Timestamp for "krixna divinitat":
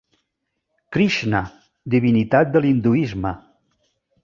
0.97-2.51